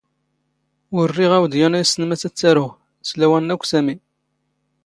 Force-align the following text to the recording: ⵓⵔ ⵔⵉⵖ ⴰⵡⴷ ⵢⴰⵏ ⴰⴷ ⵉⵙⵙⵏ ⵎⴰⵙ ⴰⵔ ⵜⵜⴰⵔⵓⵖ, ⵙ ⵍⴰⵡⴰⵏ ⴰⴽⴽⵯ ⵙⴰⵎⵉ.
ⵓⵔ 0.97 1.07
ⵔⵉⵖ 1.15 1.31
ⴰⵡⴷ 1.37 1.51
ⵢⴰⵏ 1.57 1.73
ⴰⴷ 1.79 1.83
ⵉⵙⵙⵏ 1.85 2.01
ⵎⴰⵙ 2.07 2.21
ⴰⵔ 2.27 2.31
ⵜⵜⴰⵔⵓⵖ, 2.35 2.69
ⵙ 3.07 3.09
ⵍⴰⵡⴰⵏ 3.15 3.47
ⴰⴽⴽⵯ 3.53 3.61
ⵙⴰⵎⵉ. 3.69 3.95